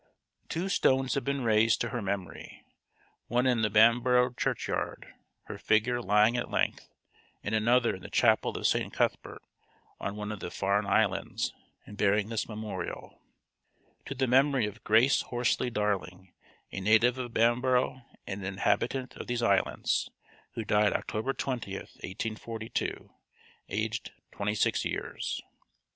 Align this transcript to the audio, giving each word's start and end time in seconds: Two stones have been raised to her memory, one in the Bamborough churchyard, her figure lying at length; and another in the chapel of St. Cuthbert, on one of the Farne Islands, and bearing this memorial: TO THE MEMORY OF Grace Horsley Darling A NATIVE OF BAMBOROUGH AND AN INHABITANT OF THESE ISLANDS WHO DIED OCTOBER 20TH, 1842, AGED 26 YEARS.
Two 0.49 0.67
stones 0.67 1.13
have 1.13 1.23
been 1.23 1.43
raised 1.43 1.79
to 1.79 1.89
her 1.89 2.01
memory, 2.01 2.65
one 3.27 3.45
in 3.45 3.61
the 3.61 3.69
Bamborough 3.69 4.33
churchyard, 4.33 5.13
her 5.43 5.59
figure 5.59 6.01
lying 6.01 6.35
at 6.35 6.49
length; 6.49 6.89
and 7.43 7.53
another 7.53 7.93
in 7.95 8.01
the 8.01 8.09
chapel 8.09 8.57
of 8.57 8.65
St. 8.65 8.91
Cuthbert, 8.91 9.43
on 9.99 10.15
one 10.15 10.31
of 10.31 10.39
the 10.39 10.49
Farne 10.49 10.87
Islands, 10.87 11.53
and 11.85 11.97
bearing 11.99 12.29
this 12.29 12.49
memorial: 12.49 13.21
TO 14.03 14.15
THE 14.15 14.25
MEMORY 14.25 14.65
OF 14.65 14.83
Grace 14.83 15.21
Horsley 15.21 15.69
Darling 15.69 16.33
A 16.71 16.81
NATIVE 16.81 17.19
OF 17.19 17.31
BAMBOROUGH 17.35 18.01
AND 18.25 18.41
AN 18.41 18.47
INHABITANT 18.55 19.15
OF 19.17 19.27
THESE 19.27 19.43
ISLANDS 19.43 20.09
WHO 20.55 20.65
DIED 20.65 20.93
OCTOBER 20.93 21.33
20TH, 21.33 22.01
1842, 22.03 23.11
AGED 23.69 24.11
26 24.31 24.83
YEARS. 24.85 25.41